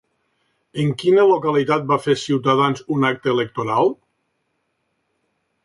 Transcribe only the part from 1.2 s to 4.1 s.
localitat va fer Ciutadans un acte electoral?